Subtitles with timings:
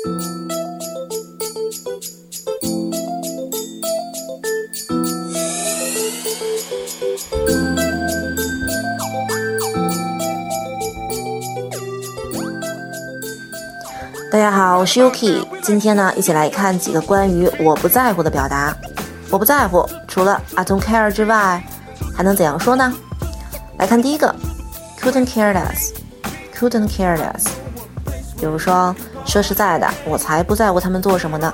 [0.00, 0.06] 大
[14.38, 15.44] 家好，我是 Yuki。
[15.60, 18.74] 今天呢，一起来看几个关于“我不在乎”的表达。
[19.28, 21.62] 我不在乎，除了 I don't care 之外，
[22.16, 22.90] 还能怎样说呢？
[23.76, 24.34] 来看第一个
[25.02, 27.59] ，couldn't care less，couldn't care less。
[28.40, 28.94] 比如说，
[29.26, 31.52] 说实在的，我才不在乎他们做什么呢。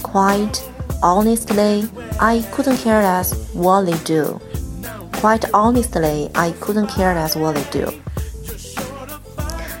[0.00, 0.60] Quite
[1.02, 4.40] honestly, I couldn't care less what they do.
[5.20, 7.92] Quite honestly, I couldn't care less what they do.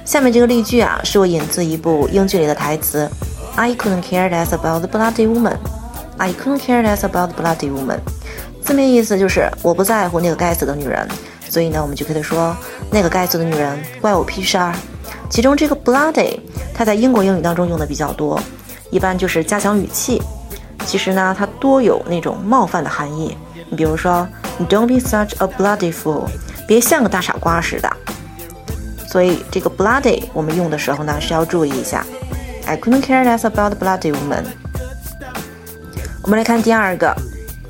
[0.04, 3.08] 下面这个例句啊，是我引自一部英剧里的台词
[3.54, 5.56] ：I couldn't care less about the bloody woman.
[6.16, 8.00] I couldn't care less about the bloody woman.
[8.64, 11.06] 字面意思就是我不在乎那个该死的女人。
[11.48, 12.54] 所以呢，我们就可以说
[12.90, 14.74] 那个该死的女人关我屁事儿。
[15.30, 16.40] 其中这个 bloody，
[16.78, 18.40] 它在英国英语当中用的比较多，
[18.88, 20.22] 一般就是加强语气。
[20.86, 23.36] 其实呢，它多有那种冒犯的含义。
[23.68, 24.26] 你比如说
[24.68, 26.28] ，Don't be such a bloody fool，
[26.68, 27.96] 别像个大傻瓜似的。
[29.08, 32.06] 所以这个 bloody 我们用的时候呢是要注意一下。
[32.64, 34.44] I couldn't care less about the bloody woman。
[36.22, 37.12] 我们来看第二个